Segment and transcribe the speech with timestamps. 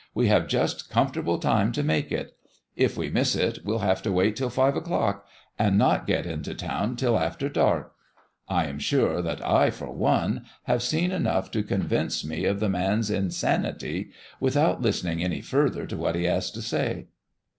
[0.15, 2.35] We have just comfortable time to make it.
[2.75, 5.27] If we miss it, we'll have to wait till five o'clock,
[5.59, 7.93] and not get into town till after dark.
[8.49, 12.67] I am sure that I, for one, have seen enough to convince me of the
[12.67, 14.09] man's insanity
[14.39, 17.05] without listening any further to what he has to say."